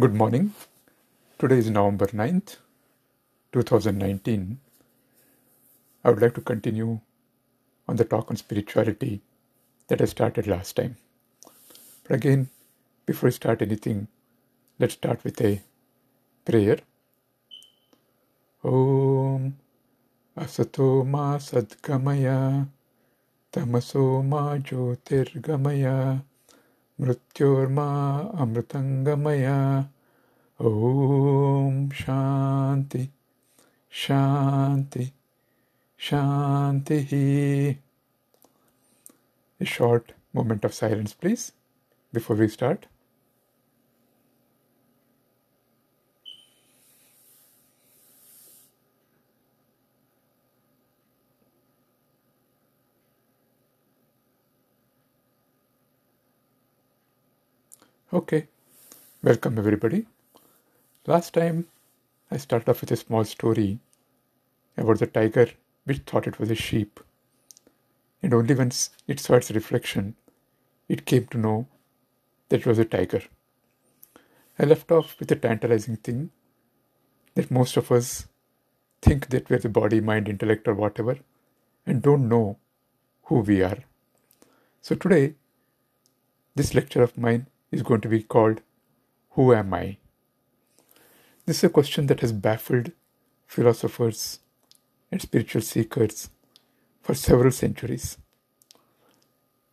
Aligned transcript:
Good 0.00 0.14
morning. 0.14 0.54
Today 1.38 1.58
is 1.58 1.68
November 1.68 2.06
9th, 2.06 2.56
2019. 3.52 4.58
I 6.02 6.08
would 6.08 6.22
like 6.22 6.32
to 6.36 6.40
continue 6.40 7.00
on 7.86 7.96
the 7.96 8.06
talk 8.06 8.30
on 8.30 8.38
spirituality 8.38 9.20
that 9.88 10.00
I 10.00 10.06
started 10.06 10.46
last 10.46 10.76
time. 10.76 10.96
But 12.04 12.14
again, 12.14 12.48
before 13.04 13.26
we 13.26 13.32
start 13.32 13.60
anything, 13.60 14.08
let's 14.78 14.94
start 14.94 15.22
with 15.22 15.38
a 15.42 15.60
prayer. 16.46 16.78
Om 18.64 19.54
Asato 20.34 21.06
Ma 21.06 21.36
Sadgamaya 21.36 22.66
Tamaso 23.52 24.24
Ma 24.24 24.56
Jyotirgamaya 24.56 26.22
Mrityorma 27.00 28.34
Amritangamaya 28.36 29.88
Om 30.60 31.88
Shanti 31.90 33.08
Shanti 33.90 35.10
Shanti 35.98 36.98
He. 37.02 37.78
A 39.58 39.64
short 39.64 40.12
moment 40.34 40.64
of 40.66 40.74
silence 40.74 41.14
please 41.14 41.52
before 42.12 42.36
we 42.36 42.48
start. 42.48 42.86
Okay, 58.12 58.48
welcome 59.22 59.56
everybody. 59.58 60.04
Last 61.06 61.32
time 61.32 61.66
I 62.30 62.36
started 62.36 62.68
off 62.68 62.82
with 62.82 62.90
a 62.90 62.96
small 62.96 63.24
story 63.24 63.78
about 64.76 64.98
the 64.98 65.06
tiger 65.06 65.48
which 65.84 66.00
thought 66.00 66.26
it 66.26 66.38
was 66.38 66.50
a 66.50 66.54
sheep. 66.54 67.00
And 68.22 68.34
only 68.34 68.54
once 68.54 68.90
it 69.08 69.18
saw 69.18 69.36
its 69.36 69.50
reflection, 69.50 70.14
it 70.90 71.06
came 71.06 71.26
to 71.28 71.38
know 71.38 71.66
that 72.50 72.60
it 72.60 72.66
was 72.66 72.78
a 72.78 72.84
tiger. 72.84 73.22
I 74.58 74.64
left 74.64 74.92
off 74.92 75.18
with 75.18 75.32
a 75.32 75.36
tantalizing 75.36 75.96
thing 75.96 76.32
that 77.34 77.50
most 77.50 77.78
of 77.78 77.90
us 77.90 78.26
think 79.00 79.28
that 79.28 79.48
we're 79.48 79.58
the 79.58 79.70
body, 79.70 80.02
mind, 80.02 80.28
intellect, 80.28 80.68
or 80.68 80.74
whatever, 80.74 81.16
and 81.86 82.02
don't 82.02 82.28
know 82.28 82.58
who 83.24 83.40
we 83.40 83.62
are. 83.62 83.78
So 84.82 84.94
today, 84.94 85.34
this 86.54 86.74
lecture 86.74 87.02
of 87.02 87.16
mine 87.16 87.46
is 87.70 87.82
going 87.82 88.02
to 88.02 88.08
be 88.08 88.22
called 88.22 88.60
Who 89.30 89.54
Am 89.54 89.72
I? 89.72 89.96
This 91.50 91.64
is 91.64 91.64
a 91.64 91.70
question 91.70 92.06
that 92.06 92.20
has 92.20 92.30
baffled 92.30 92.92
philosophers 93.44 94.38
and 95.10 95.20
spiritual 95.20 95.62
seekers 95.62 96.30
for 97.02 97.12
several 97.12 97.50
centuries. 97.50 98.18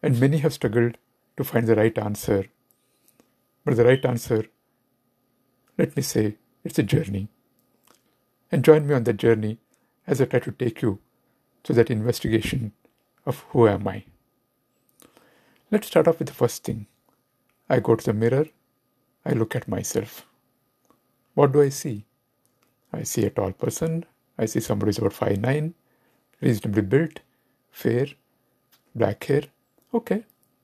And 0.02 0.20
many 0.20 0.40
have 0.40 0.54
struggled 0.54 0.98
to 1.38 1.44
find 1.44 1.68
the 1.68 1.76
right 1.76 1.96
answer. 2.00 2.48
But 3.64 3.76
the 3.76 3.86
right 3.86 4.04
answer, 4.04 4.48
let 5.78 5.96
me 5.96 6.02
say, 6.02 6.38
it's 6.64 6.80
a 6.80 6.82
journey. 6.82 7.28
And 8.52 8.66
join 8.66 8.88
me 8.88 8.96
on 8.96 9.04
that 9.04 9.18
journey 9.18 9.60
as 10.08 10.20
I 10.20 10.26
try 10.26 10.40
to 10.40 10.52
take 10.52 10.82
you 10.82 10.98
to 11.62 11.74
that 11.74 11.92
investigation 11.92 12.72
of 13.24 13.42
who 13.50 13.68
am 13.68 13.88
I. 13.88 14.06
Let's 15.70 15.86
start 15.86 16.08
off 16.08 16.18
with 16.18 16.30
the 16.30 16.34
first 16.34 16.64
thing 16.64 16.88
I 17.70 17.82
go 17.82 17.96
to 17.96 18.04
the 18.04 18.14
mirror, 18.14 18.48
I 19.24 19.34
look 19.34 19.56
at 19.56 19.68
myself. 19.68 20.27
What 21.38 21.52
do 21.52 21.62
I 21.62 21.70
see? 21.70 22.04
I 22.92 23.04
see 23.04 23.24
a 23.26 23.30
tall 23.30 23.52
person, 23.52 24.06
I 24.40 24.48
see 24.48 24.60
somebody 24.60 24.90
who's 24.90 24.98
about 24.98 25.14
5'9, 25.14 25.74
reasonably 26.42 26.82
built, 26.82 27.20
fair, 27.70 28.08
black 28.96 29.24
hair. 29.24 29.44
Okay, 29.94 30.24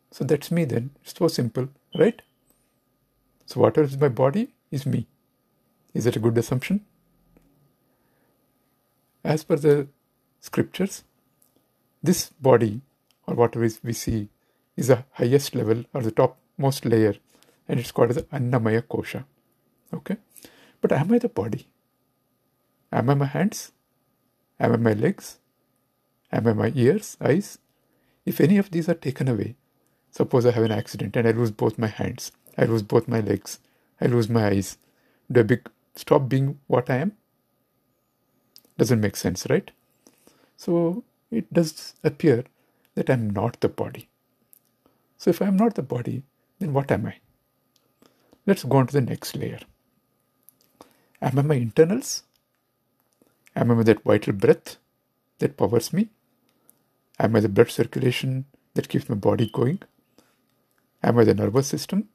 so 0.10 0.24
that's 0.24 0.50
me 0.50 0.66
then. 0.66 0.90
It's 1.04 1.14
so 1.16 1.28
simple, 1.28 1.68
right? 2.00 2.20
So, 3.46 3.60
whatever 3.60 3.86
is 3.86 4.00
my 4.00 4.08
body 4.08 4.56
is 4.72 4.88
me. 4.88 5.06
Is 5.94 6.06
that 6.06 6.16
a 6.16 6.20
good 6.20 6.40
assumption? 6.40 6.84
As 9.24 9.44
per 9.44 9.58
the 9.58 9.88
scriptures, 10.40 11.04
this 12.02 12.30
body, 12.42 12.82
or 13.28 13.36
whatever 13.36 13.70
we 13.84 13.94
see, 13.94 14.28
is 14.76 14.88
the 14.88 15.06
highest 15.12 15.54
level 15.54 15.86
or 15.94 16.02
the 16.02 16.10
top 16.10 16.40
most 16.58 16.84
layer 16.84 17.14
and 17.68 17.80
it's 17.80 17.92
called 17.92 18.10
as 18.10 18.18
Annamaya 18.24 18.82
Kosha. 18.82 19.24
Okay? 19.94 20.18
But 20.84 20.92
am 20.92 21.14
I 21.14 21.18
the 21.18 21.30
body? 21.30 21.68
Am 22.92 23.10
I 23.10 23.14
my 23.14 23.26
hands? 23.26 23.72
Am 24.60 24.74
I 24.74 24.76
my 24.76 24.92
legs? 24.92 25.38
Am 26.30 26.46
I 26.46 26.52
my 26.52 26.74
ears, 26.76 27.16
eyes? 27.22 27.58
If 28.26 28.42
any 28.42 28.58
of 28.58 28.70
these 28.70 28.90
are 28.90 28.94
taken 28.94 29.30
away, 29.30 29.56
suppose 30.12 30.46
I 30.46 30.52
have 30.52 30.66
an 30.66 30.74
accident 30.74 31.16
and 31.16 31.26
I 31.26 31.32
lose 31.32 31.52
both 31.52 31.80
my 31.80 31.88
hands, 31.88 32.34
I 32.58 32.66
lose 32.66 32.84
both 32.84 33.08
my 33.08 33.22
legs, 33.22 33.60
I 34.02 34.08
lose 34.08 34.28
my 34.28 34.48
eyes, 34.48 34.78
do 35.32 35.40
I 35.40 35.44
be- 35.44 35.72
stop 35.96 36.28
being 36.28 36.60
what 36.68 36.90
I 36.90 36.98
am? 36.98 37.14
Doesn't 38.78 39.00
make 39.00 39.16
sense, 39.16 39.48
right? 39.50 39.72
So 40.58 41.06
it 41.32 41.54
does 41.54 41.94
appear 42.04 42.44
that 42.96 43.10
I'm 43.10 43.30
not 43.30 43.62
the 43.62 43.70
body. 43.70 44.10
So 45.18 45.30
if 45.30 45.42
I'm 45.42 45.56
not 45.56 45.76
the 45.76 45.82
body, 45.82 46.24
then 46.60 46.74
what 46.74 46.92
am 46.92 47.06
I? 47.06 47.16
Let's 48.46 48.66
go 48.66 48.80
on 48.80 48.88
to 48.88 48.94
the 48.94 49.00
next 49.02 49.38
layer. 49.38 49.62
Am 51.24 51.40
I 51.40 51.42
my 51.42 51.56
internals? 51.56 52.24
Am 53.56 53.72
I 53.72 53.84
that 53.84 54.04
vital 54.04 54.34
breath 54.34 54.76
that 55.40 55.56
powers 55.56 55.94
me? 55.94 56.10
Am 57.18 57.36
I 57.38 57.40
the 57.40 57.48
blood 57.48 57.72
circulation 57.72 58.46
that 58.74 58.90
keeps 58.90 59.08
my 59.08 59.16
body 59.16 59.50
going? 59.50 59.80
Am 61.02 61.18
I 61.18 61.24
the 61.24 61.34
nervous 61.34 61.68
system? 61.68 62.10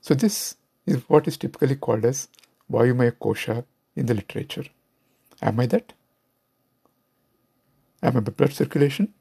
So, 0.00 0.14
this 0.14 0.54
is 0.86 1.02
what 1.08 1.26
is 1.26 1.36
typically 1.36 1.74
called 1.74 2.04
as 2.04 2.28
Vayumaya 2.70 3.10
Kosha 3.12 3.64
in 3.96 4.06
the 4.06 4.14
literature. 4.14 4.66
Am 5.42 5.58
I 5.58 5.66
that? 5.66 5.94
Am 8.04 8.16
I 8.16 8.20
the 8.20 8.30
blood 8.30 8.52
circulation? 8.52 9.14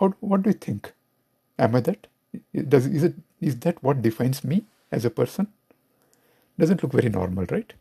How, 0.00 0.14
what 0.18 0.42
do 0.42 0.50
you 0.50 0.54
think? 0.54 0.92
Am 1.58 1.76
I 1.76 1.80
that? 1.80 2.08
Does, 2.68 2.86
is, 2.86 3.04
it, 3.04 3.14
is 3.40 3.60
that 3.60 3.82
what 3.84 4.02
defines 4.02 4.42
me 4.42 4.64
as 4.90 5.04
a 5.04 5.10
person? 5.10 5.52
Doesn't 6.58 6.82
look 6.82 6.92
very 6.92 7.08
normal, 7.08 7.46
right? 7.50 7.72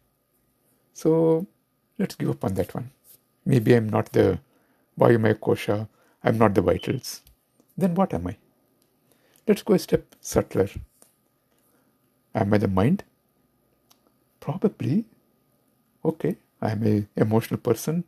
So 0.93 1.47
let's 1.97 2.15
give 2.15 2.29
up 2.29 2.43
on 2.43 2.53
that 2.55 2.73
one. 2.75 2.91
Maybe 3.45 3.75
I'm 3.75 3.89
not 3.89 4.11
the 4.11 4.39
Vayumaya 4.99 5.35
Kosha, 5.35 5.87
I'm 6.23 6.37
not 6.37 6.53
the 6.53 6.61
vitals. 6.61 7.21
Then 7.77 7.95
what 7.95 8.13
am 8.13 8.27
I? 8.27 8.37
Let's 9.47 9.63
go 9.63 9.73
a 9.73 9.79
step 9.79 10.15
subtler. 10.19 10.69
Am 12.35 12.53
I 12.53 12.57
the 12.57 12.67
mind? 12.67 13.03
Probably. 14.39 15.05
Okay, 16.03 16.37
I'm 16.61 16.85
a 16.85 17.07
emotional 17.15 17.59
person. 17.59 18.03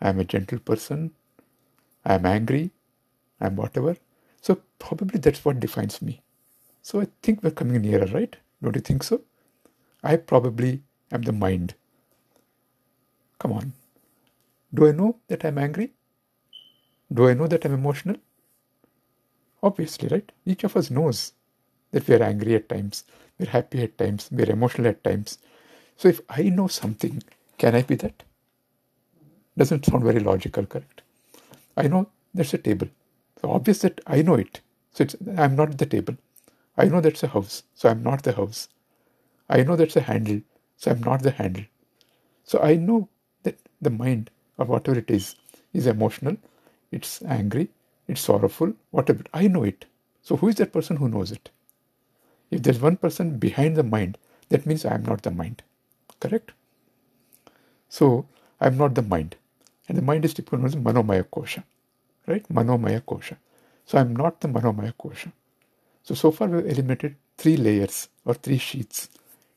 I'm 0.00 0.18
a 0.20 0.24
gentle 0.24 0.58
person. 0.58 1.12
I'm 2.04 2.26
angry. 2.26 2.70
I'm 3.40 3.56
whatever. 3.56 3.96
So 4.40 4.60
probably 4.78 5.18
that's 5.18 5.44
what 5.44 5.60
defines 5.60 6.00
me. 6.00 6.22
So 6.82 7.00
I 7.00 7.08
think 7.22 7.42
we're 7.42 7.50
coming 7.50 7.82
nearer, 7.82 8.06
right? 8.06 8.36
Don't 8.62 8.76
you 8.76 8.82
think 8.82 9.02
so? 9.02 9.22
I 10.06 10.16
probably 10.16 10.82
am 11.10 11.22
the 11.22 11.32
mind. 11.32 11.74
Come 13.40 13.52
on. 13.52 13.72
Do 14.72 14.86
I 14.86 14.92
know 14.92 15.18
that 15.26 15.44
I'm 15.44 15.58
angry? 15.58 15.94
Do 17.12 17.28
I 17.28 17.34
know 17.34 17.48
that 17.48 17.64
I'm 17.64 17.74
emotional? 17.74 18.16
Obviously, 19.62 20.08
right? 20.08 20.30
Each 20.44 20.62
of 20.62 20.76
us 20.76 20.92
knows 20.92 21.32
that 21.90 22.06
we 22.06 22.14
are 22.14 22.22
angry 22.22 22.54
at 22.54 22.68
times, 22.68 23.04
we're 23.38 23.48
happy 23.48 23.82
at 23.82 23.98
times, 23.98 24.28
we're 24.30 24.50
emotional 24.50 24.88
at 24.88 25.02
times. 25.02 25.38
So 25.96 26.08
if 26.08 26.20
I 26.28 26.42
know 26.44 26.68
something, 26.68 27.22
can 27.58 27.74
I 27.74 27.82
be 27.82 27.96
that? 27.96 28.22
Doesn't 29.58 29.86
sound 29.86 30.04
very 30.04 30.20
logical, 30.20 30.66
correct? 30.66 31.02
I 31.76 31.88
know 31.88 32.08
there's 32.32 32.54
a 32.54 32.58
table. 32.58 32.88
So 33.40 33.50
obvious 33.50 33.80
that 33.80 34.00
I 34.06 34.22
know 34.22 34.34
it. 34.34 34.60
So 34.92 35.02
it's, 35.04 35.16
I'm 35.36 35.56
not 35.56 35.76
the 35.78 35.86
table. 35.86 36.16
I 36.78 36.84
know 36.84 37.00
that's 37.00 37.24
a 37.24 37.28
house. 37.28 37.64
So 37.74 37.88
I'm 37.88 38.04
not 38.04 38.22
the 38.22 38.34
house. 38.34 38.68
I 39.48 39.62
know 39.62 39.76
that's 39.76 39.96
a 39.96 40.02
handle. 40.02 40.42
So 40.76 40.90
I'm 40.90 41.02
not 41.02 41.22
the 41.22 41.32
handle. 41.32 41.64
So 42.44 42.60
I 42.60 42.76
know 42.76 43.08
that 43.44 43.58
the 43.80 43.90
mind 43.90 44.30
or 44.58 44.66
whatever 44.66 44.98
it 44.98 45.10
is 45.10 45.36
is 45.72 45.86
emotional. 45.86 46.36
It's 46.92 47.22
angry. 47.22 47.70
It's 48.08 48.20
sorrowful. 48.22 48.74
Whatever. 48.90 49.24
I 49.34 49.48
know 49.48 49.64
it. 49.64 49.86
So 50.22 50.36
who 50.36 50.48
is 50.48 50.56
that 50.56 50.72
person 50.72 50.96
who 50.96 51.08
knows 51.08 51.32
it? 51.32 51.50
If 52.50 52.62
there's 52.62 52.80
one 52.80 52.96
person 52.96 53.38
behind 53.38 53.76
the 53.76 53.84
mind, 53.84 54.18
that 54.50 54.66
means 54.66 54.84
I 54.84 54.94
am 54.94 55.04
not 55.04 55.22
the 55.22 55.30
mind. 55.32 55.62
Correct? 56.20 56.52
So 57.88 58.26
I'm 58.60 58.78
not 58.78 58.94
the 58.94 59.02
mind. 59.02 59.36
And 59.88 59.98
the 59.98 60.02
mind 60.02 60.24
is 60.24 60.34
typically 60.34 60.58
known 60.58 60.66
as 60.68 60.76
Manomaya 60.76 61.24
Kosha 61.24 61.64
right? 62.26 62.44
Manomaya 62.48 63.02
kosha. 63.02 63.36
So 63.86 63.98
I'm 63.98 64.14
not 64.16 64.40
the 64.40 64.48
Manomaya 64.48 64.94
kosha. 64.94 65.32
So, 66.04 66.14
so 66.14 66.30
far 66.30 66.48
we've 66.48 66.66
eliminated 66.66 67.16
three 67.38 67.56
layers 67.56 68.08
or 68.24 68.34
three 68.34 68.58
sheets 68.58 69.08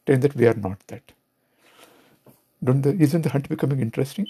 telling 0.09 0.21
that 0.21 0.35
we 0.35 0.47
are 0.47 0.55
not 0.55 0.79
that. 0.87 1.11
Don't 2.63 2.81
the, 2.81 2.95
isn't 2.99 3.21
the 3.21 3.29
hunt 3.29 3.47
becoming 3.47 3.79
interesting? 3.79 4.27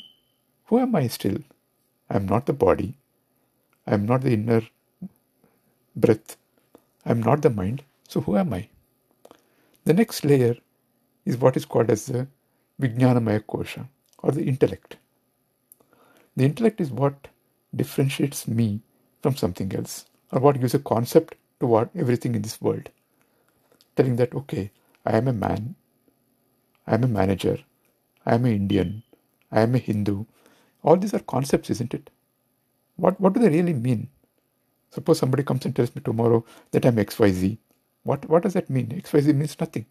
Who 0.65 0.79
am 0.79 0.93
I 0.95 1.07
still? 1.07 1.37
I 2.09 2.17
am 2.17 2.25
not 2.25 2.47
the 2.47 2.53
body. 2.53 2.95
I 3.87 3.93
am 3.93 4.05
not 4.05 4.21
the 4.21 4.33
inner 4.33 4.61
breath. 5.95 6.35
I 7.05 7.11
am 7.11 7.23
not 7.23 7.41
the 7.43 7.49
mind. 7.49 7.83
So 8.09 8.19
who 8.21 8.35
am 8.35 8.53
I? 8.53 8.67
The 9.85 9.93
next 9.93 10.25
layer 10.25 10.57
is 11.25 11.37
what 11.37 11.55
is 11.55 11.65
called 11.65 11.89
as 11.89 12.07
the 12.07 12.27
Vijnanamaya 12.81 13.39
Kosha 13.41 13.87
or 14.21 14.31
the 14.33 14.43
intellect. 14.43 14.97
The 16.35 16.43
intellect 16.43 16.81
is 16.81 16.91
what 16.91 17.29
differentiates 17.73 18.47
me 18.49 18.81
from 19.21 19.37
something 19.37 19.73
else 19.73 20.05
or 20.33 20.41
what 20.41 20.59
gives 20.59 20.73
a 20.73 20.79
concept 20.79 21.35
to 21.61 21.67
what 21.67 21.89
everything 21.95 22.35
in 22.35 22.41
this 22.41 22.61
world. 22.61 22.89
Telling 23.95 24.17
that, 24.17 24.35
okay, 24.35 24.71
I 25.09 25.17
am 25.17 25.27
a 25.27 25.33
man, 25.33 25.75
I 26.87 26.93
am 26.95 27.03
a 27.03 27.07
manager, 27.07 27.57
I 28.27 28.35
am 28.35 28.45
an 28.45 28.53
Indian, 28.53 29.03
I 29.51 29.61
am 29.61 29.73
a 29.73 29.79
Hindu. 29.79 30.25
All 30.83 30.97
these 30.97 31.15
are 31.15 31.19
concepts, 31.19 31.71
isn't 31.71 31.95
it? 31.95 32.11
What, 32.97 33.19
what 33.19 33.33
do 33.33 33.39
they 33.39 33.49
really 33.49 33.73
mean? 33.73 34.09
Suppose 34.91 35.19
somebody 35.19 35.43
comes 35.43 35.65
and 35.65 35.75
tells 35.75 35.95
me 35.95 36.03
tomorrow 36.05 36.45
that 36.71 36.85
I'm 36.85 36.97
XYZ. 36.97 37.57
What, 38.03 38.29
what 38.29 38.43
does 38.43 38.53
that 38.53 38.69
mean? 38.69 38.89
XYZ 38.89 39.35
means 39.35 39.59
nothing. 39.59 39.87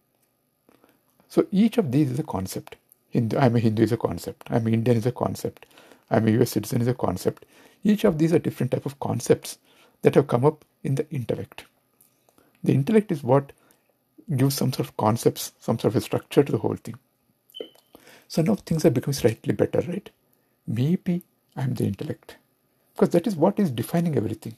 So 1.28 1.46
each 1.50 1.78
of 1.78 1.90
these 1.90 2.12
is 2.12 2.20
a 2.20 2.24
concept. 2.24 2.76
Hindu, 3.10 3.38
I'm 3.38 3.56
a 3.56 3.60
Hindu 3.60 3.82
is 3.82 3.92
a 3.92 3.96
concept. 3.96 4.48
I'm 4.50 4.66
an 4.68 4.74
Indian 4.74 4.98
is 4.98 5.06
a 5.06 5.12
concept. 5.12 5.66
I'm 6.10 6.28
a 6.28 6.32
US 6.42 6.52
citizen 6.52 6.82
is 6.82 6.88
a 6.88 6.94
concept. 6.94 7.44
Each 7.84 8.04
of 8.04 8.18
these 8.18 8.32
are 8.32 8.38
different 8.38 8.72
type 8.72 8.86
of 8.86 9.00
concepts 9.00 9.58
that 10.02 10.14
have 10.14 10.28
come 10.28 10.44
up 10.44 10.64
in 10.84 10.94
the 10.94 11.10
intellect. 11.10 11.66
The 12.64 12.74
intellect 12.74 13.12
is 13.12 13.24
what 13.24 13.52
gives 14.36 14.56
some 14.56 14.72
sort 14.72 14.88
of 14.88 14.96
concepts, 14.96 15.52
some 15.60 15.78
sort 15.78 15.92
of 15.94 15.96
a 15.96 16.00
structure 16.02 16.42
to 16.44 16.52
the 16.52 16.58
whole 16.58 16.76
thing. 16.76 16.96
So 18.28 18.42
now 18.42 18.56
things 18.56 18.84
are 18.84 18.90
becoming 18.90 19.14
slightly 19.14 19.54
better, 19.54 19.80
right? 19.88 20.10
Maybe 20.66 21.22
I'm 21.56 21.74
the 21.74 21.84
intellect. 21.86 22.36
Because 22.94 23.10
that 23.10 23.26
is 23.26 23.36
what 23.36 23.58
is 23.60 23.70
defining 23.70 24.16
everything. 24.16 24.56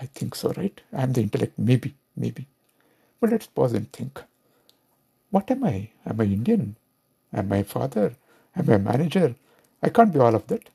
I 0.00 0.06
think 0.06 0.34
so, 0.34 0.52
right? 0.56 0.80
I'm 0.92 1.12
the 1.12 1.22
intellect, 1.22 1.58
maybe, 1.58 1.94
maybe. 2.16 2.46
But 3.20 3.30
let's 3.30 3.46
pause 3.48 3.74
and 3.74 3.92
think. 3.92 4.22
What 5.30 5.50
am 5.50 5.64
I? 5.64 5.90
Am 6.06 6.20
I 6.20 6.24
Indian? 6.24 6.76
Am 7.32 7.52
I 7.52 7.62
father? 7.64 8.14
Am 8.56 8.70
I 8.70 8.74
a 8.74 8.78
manager? 8.78 9.34
I 9.82 9.90
can't 9.90 10.12
be 10.12 10.20
all 10.20 10.34
of 10.34 10.46
that. 10.48 10.70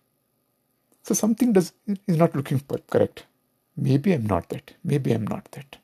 So 1.03 1.13
something 1.13 1.53
does 1.53 1.73
is 2.07 2.17
not 2.17 2.35
looking 2.35 2.61
correct. 2.89 3.25
Maybe 3.77 4.13
I'm 4.13 4.25
not 4.27 4.49
that. 4.49 4.73
Maybe 4.83 5.11
I'm 5.13 5.25
not 5.27 5.51
that. 5.51 5.77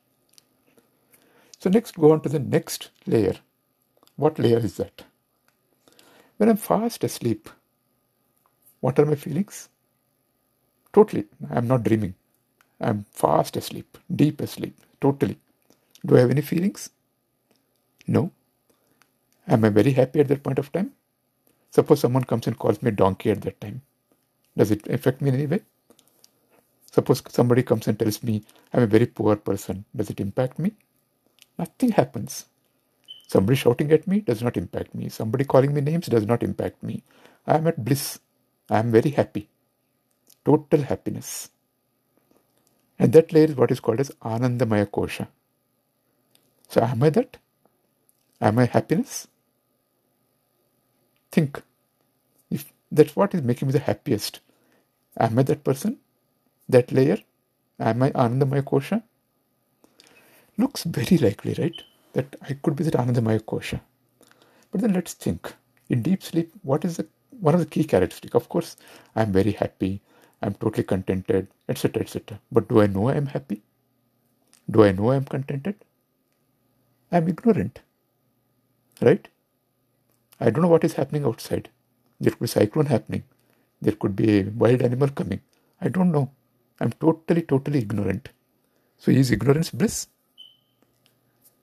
So 1.62 1.70
next 1.70 1.96
go 1.96 2.10
on 2.10 2.20
to 2.22 2.28
the 2.28 2.40
next 2.40 2.90
layer. 3.06 3.36
What 4.16 4.40
layer 4.40 4.58
is 4.58 4.78
that? 4.78 5.04
When 6.36 6.48
I'm 6.48 6.56
fast 6.56 7.04
asleep, 7.04 7.48
what 8.80 8.98
are 8.98 9.06
my 9.06 9.14
feelings? 9.14 9.68
Totally. 10.92 11.26
I'm 11.48 11.68
not 11.68 11.84
dreaming. 11.84 12.16
I'm 12.80 13.06
fast 13.12 13.56
asleep, 13.56 13.96
deep 14.16 14.40
asleep, 14.40 14.76
totally. 15.00 15.38
Do 16.04 16.16
I 16.16 16.20
have 16.22 16.32
any 16.32 16.40
feelings? 16.40 16.90
No. 18.08 18.32
Am 19.46 19.64
I 19.64 19.68
very 19.68 19.92
happy 19.92 20.18
at 20.18 20.26
that 20.28 20.42
point 20.42 20.58
of 20.58 20.72
time? 20.72 20.90
Suppose 21.70 22.00
someone 22.00 22.24
comes 22.24 22.48
and 22.48 22.58
calls 22.58 22.82
me 22.82 22.90
donkey 22.90 23.30
at 23.30 23.40
that 23.42 23.60
time. 23.60 23.82
Does 24.56 24.72
it 24.72 24.88
affect 24.88 25.20
me 25.20 25.28
in 25.28 25.36
any 25.36 25.46
way? 25.46 25.60
Suppose 26.90 27.22
somebody 27.28 27.62
comes 27.62 27.86
and 27.86 27.96
tells 27.96 28.20
me 28.24 28.42
I'm 28.72 28.82
a 28.82 28.86
very 28.88 29.06
poor 29.06 29.36
person. 29.36 29.84
Does 29.94 30.10
it 30.10 30.18
impact 30.18 30.58
me? 30.58 30.72
Nothing 31.58 31.92
happens. 31.92 32.46
Somebody 33.28 33.56
shouting 33.56 33.92
at 33.92 34.06
me 34.06 34.20
does 34.20 34.42
not 34.42 34.56
impact 34.56 34.94
me. 34.94 35.08
Somebody 35.10 35.44
calling 35.44 35.74
me 35.74 35.80
names 35.82 36.06
does 36.08 36.26
not 36.26 36.42
impact 36.42 36.82
me. 36.82 37.02
I 37.46 37.56
am 37.56 37.66
at 37.68 37.84
bliss. 37.84 38.20
I 38.70 38.78
am 38.80 38.92
very 38.92 39.10
happy. 39.10 39.48
Total 40.44 40.82
happiness. 40.82 41.50
And 42.98 43.12
that 43.14 43.32
layer 43.32 43.46
is 43.46 43.56
what 43.56 43.70
is 43.72 43.80
called 43.80 44.00
as 44.00 44.10
Anandamaya 44.22 44.86
Kosha. 44.86 45.28
So 46.68 46.82
am 46.82 47.02
I 47.02 47.10
that? 47.10 47.38
Am 48.40 48.58
I 48.58 48.66
happiness? 48.66 49.28
Think. 51.32 51.62
If 52.50 52.72
that's 52.92 53.16
what 53.16 53.34
is 53.34 53.42
making 53.42 53.68
me 53.68 53.72
the 53.72 53.80
happiest. 53.80 54.40
Am 55.18 55.38
I 55.38 55.44
that 55.44 55.64
person? 55.64 55.98
That 56.68 56.92
layer? 56.92 57.18
Am 57.80 58.02
I 58.02 58.10
Anandamaya 58.12 58.62
Kosha? 58.64 59.02
Looks 60.58 60.84
very 60.84 61.18
likely, 61.18 61.54
right? 61.54 61.82
That 62.12 62.36
I 62.42 62.54
could 62.54 62.76
be 62.76 62.84
that 62.84 62.94
Anandamaya 62.94 63.40
Kosha. 63.40 63.80
But 64.70 64.80
then 64.82 64.92
let's 64.92 65.14
think. 65.14 65.52
In 65.88 66.02
deep 66.02 66.22
sleep, 66.22 66.52
what 66.62 66.84
is 66.84 66.96
the 66.96 67.06
one 67.40 67.54
of 67.54 67.60
the 67.60 67.66
key 67.66 67.84
characteristics? 67.84 68.34
Of 68.34 68.48
course, 68.48 68.76
I'm 69.16 69.32
very 69.32 69.52
happy, 69.52 70.00
I'm 70.42 70.54
totally 70.54 70.84
contented, 70.84 71.48
etc. 71.68 72.02
etc. 72.02 72.38
But 72.50 72.68
do 72.68 72.80
I 72.80 72.86
know 72.86 73.08
I'm 73.08 73.26
happy? 73.26 73.62
Do 74.70 74.84
I 74.84 74.92
know 74.92 75.10
I'm 75.10 75.24
contented? 75.24 75.76
I'm 77.10 77.28
ignorant. 77.28 77.80
Right? 79.00 79.28
I 80.40 80.50
don't 80.50 80.62
know 80.62 80.68
what 80.68 80.84
is 80.84 80.94
happening 80.94 81.24
outside. 81.24 81.68
There 82.20 82.30
could 82.30 82.40
be 82.40 82.46
cyclone 82.46 82.86
happening. 82.86 83.24
There 83.80 83.94
could 83.94 84.14
be 84.16 84.40
a 84.40 84.44
wild 84.44 84.82
animal 84.82 85.08
coming. 85.08 85.40
I 85.80 85.88
don't 85.88 86.12
know. 86.12 86.30
I'm 86.80 86.92
totally, 86.92 87.42
totally 87.42 87.80
ignorant. 87.80 88.28
So 88.98 89.10
is 89.10 89.30
ignorance 89.30 89.70
bliss? 89.70 90.06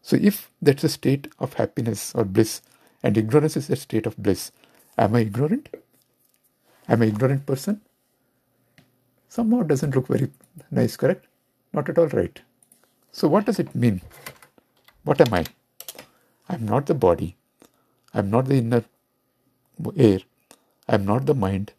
So 0.09 0.17
if 0.29 0.37
that's 0.67 0.85
a 0.85 0.89
state 0.89 1.27
of 1.39 1.53
happiness 1.55 2.03
or 2.15 2.25
bliss, 2.25 2.61
and 3.03 3.17
ignorance 3.17 3.57
is 3.57 3.69
a 3.69 3.77
state 3.77 4.07
of 4.07 4.17
bliss, 4.17 4.51
am 4.97 5.15
I 5.15 5.21
ignorant? 5.21 5.69
Am 6.89 7.03
I 7.03 7.07
ignorant 7.07 7.45
person? 7.45 7.81
Somehow 9.29 9.63
doesn't 9.63 9.95
look 9.95 10.07
very 10.07 10.29
nice, 10.71 10.97
correct? 10.97 11.27
Not 11.73 11.89
at 11.89 11.99
all 11.99 12.07
right. 12.07 12.41
So 13.11 13.27
what 13.27 13.45
does 13.45 13.59
it 13.59 13.75
mean? 13.75 14.01
What 15.03 15.21
am 15.21 15.33
I? 15.33 15.45
I'm 16.49 16.65
not 16.65 16.87
the 16.87 16.95
body. 16.95 17.37
I'm 18.13 18.31
not 18.31 18.47
the 18.47 18.59
inner 18.59 18.85
air. 19.97 20.19
I'm 20.89 21.05
not 21.05 21.27
the 21.27 21.35
mind. 21.35 21.73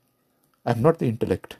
I'm 0.67 0.83
not 0.83 1.01
the 1.01 1.09
intellect. 1.09 1.59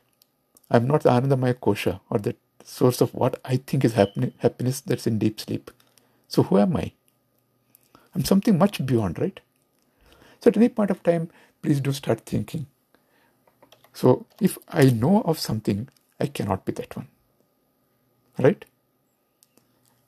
I'm 0.71 0.87
not 0.89 1.03
the 1.05 1.11
Anandamaya 1.11 1.55
Kosha 1.55 2.01
or 2.11 2.19
the 2.21 2.37
source 2.65 3.01
of 3.03 3.15
what 3.15 3.41
I 3.45 3.57
think 3.59 3.85
is 3.85 3.95
happen- 3.95 4.35
happiness 4.39 4.81
that's 4.83 5.07
in 5.09 5.19
deep 5.19 5.41
sleep. 5.41 5.71
So 6.31 6.45
who 6.45 6.59
am 6.59 6.77
I? 6.77 6.93
I'm 8.15 8.25
something 8.25 8.57
much 8.57 8.85
beyond, 8.87 9.19
right? 9.19 9.41
So 10.41 10.49
at 10.49 10.57
any 10.57 10.69
point 10.69 10.91
of 10.91 11.03
time, 11.03 11.29
please 11.61 11.81
do 11.81 11.93
start 11.93 12.21
thinking. 12.21 12.67
So 13.93 14.27
if 14.41 14.57
I 14.69 14.85
know 14.91 15.23
of 15.23 15.39
something, 15.41 15.89
I 16.21 16.27
cannot 16.27 16.65
be 16.65 16.73
that 16.73 16.97
one. 16.97 17.09
Right? 18.39 18.65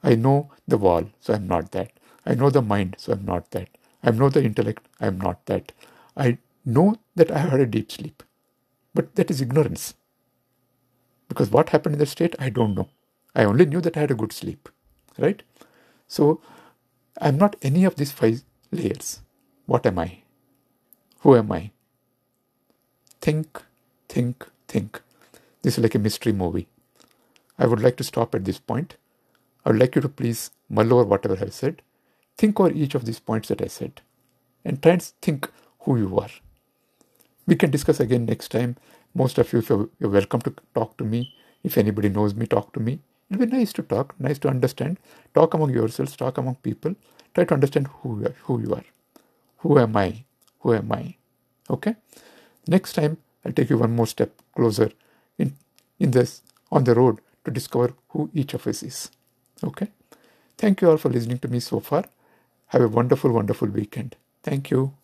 I 0.03 0.15
know 0.15 0.53
the 0.69 0.79
wall, 0.79 1.11
so 1.21 1.35
I'm 1.35 1.49
not 1.49 1.73
that. 1.73 1.91
I 2.25 2.35
know 2.35 2.51
the 2.51 2.63
mind, 2.63 2.97
so 2.99 3.13
I'm 3.13 3.25
not 3.25 3.51
that. 3.51 3.69
I 4.05 4.13
know 4.13 4.29
the 4.29 4.45
intellect, 4.45 4.87
I'm 5.01 5.19
not 5.19 5.45
that. 5.47 5.73
I 6.17 6.39
know 6.65 6.97
that 7.17 7.33
I 7.33 7.39
had 7.39 7.61
a 7.61 7.67
deep 7.67 7.91
sleep. 7.91 8.23
But 8.95 9.17
that 9.17 9.31
is 9.31 9.41
ignorance. 9.41 9.95
Because 11.29 11.51
what 11.51 11.71
happened 11.71 11.95
in 11.97 11.99
that 11.99 12.07
state, 12.07 12.37
I 12.39 12.51
don't 12.51 12.75
know. 12.75 12.89
I 13.35 13.45
only 13.45 13.67
knew 13.67 13.81
that 13.81 13.97
I 13.97 14.01
had 14.01 14.13
a 14.13 14.17
good 14.23 14.33
sleep. 14.33 14.69
Right? 15.19 15.43
So 16.13 16.43
I'm 17.23 17.39
not 17.39 17.57
any 17.63 17.87
of 17.87 17.97
these 17.97 18.13
five 18.13 18.43
layers. 18.71 19.21
What 19.65 19.87
am 19.87 19.99
I? 19.99 20.19
Who 21.21 21.35
am 21.37 21.51
I? 21.51 21.71
Think, 23.23 23.63
think, 24.11 24.47
think. 24.69 25.01
This 25.63 25.79
is 25.79 25.83
like 25.83 25.95
a 25.95 25.99
mystery 25.99 26.35
movie. 26.35 26.67
I 27.59 27.67
would 27.67 27.81
like 27.81 27.97
to 27.97 28.05
stop 28.05 28.35
at 28.35 28.45
this 28.45 28.59
point. 28.59 28.97
I 29.65 29.71
would 29.71 29.79
like 29.79 29.95
you 29.95 30.03
to 30.03 30.09
please 30.11 30.51
mull 30.69 30.93
over 30.93 31.05
whatever 31.05 31.35
I 31.35 31.39
have 31.39 31.55
said. 31.55 31.81
Think 32.37 32.61
over 32.61 32.71
each 32.71 32.95
of 32.95 33.07
these 33.07 33.21
points 33.21 33.49
that 33.49 33.63
I 33.63 33.69
said 33.69 34.03
and 34.67 34.83
try 34.83 34.93
and 34.93 35.03
think 35.23 35.51
who 35.81 35.97
you 35.97 36.19
are. 36.19 36.35
We 37.47 37.57
can 37.57 37.71
discuss 37.71 38.01
again 38.01 38.27
next 38.27 38.51
time. 38.51 38.77
Most 39.15 39.39
of 39.39 39.51
you, 39.51 39.63
you're 39.99 40.11
welcome 40.11 40.43
to 40.43 40.55
talk 40.75 40.99
to 40.99 41.05
me. 41.05 41.35
If 41.65 41.79
anybody 41.79 42.11
knows 42.11 42.35
me, 42.35 42.47
talk 42.47 42.75
to 42.75 42.81
me. 42.81 43.01
It'll 43.33 43.47
be 43.47 43.53
nice 43.59 43.73
to 43.75 43.83
talk, 43.85 44.15
nice 44.21 44.39
to 44.41 44.49
understand. 44.51 44.99
Talk 45.35 45.55
among 45.55 45.73
yourselves, 45.73 46.17
talk 46.17 46.39
among 46.39 46.57
people. 46.57 46.97
Try 47.35 47.45
to 47.47 47.55
understand 47.55 47.89
who 47.89 48.21
you 48.21 48.27
are. 48.27 48.37
Who, 48.45 48.61
you 48.63 48.75
are. 48.75 48.85
who 49.59 49.79
am 49.79 49.97
I? 49.97 50.25
Who 50.61 50.75
am 50.75 50.93
I? 50.93 51.17
Okay? 51.71 51.97
Next 52.69 52.95
time, 52.95 53.19
I'll 53.45 53.53
take 53.53 53.71
you 53.71 53.79
one 53.79 53.97
more 53.97 54.09
step 54.09 54.33
closer 54.57 54.91
in, 55.39 55.55
in 56.01 56.13
this, 56.13 56.43
on 56.73 56.85
the 56.85 56.95
road 56.95 57.21
to 57.47 57.53
discover 57.53 57.95
who 58.11 58.31
each 58.35 58.55
of 58.55 58.67
us 58.69 58.83
is. 58.85 59.11
Okay? 59.65 59.89
Thank 60.59 60.83
you 60.83 60.91
all 60.91 60.99
for 60.99 61.11
listening 61.11 61.39
to 61.41 61.49
me 61.49 61.61
so 61.61 61.81
far. 61.81 62.05
Have 62.69 62.83
a 62.83 62.89
wonderful, 62.89 63.33
wonderful 63.33 63.69
weekend. 63.69 64.17
Thank 64.45 64.71
you. 64.71 64.95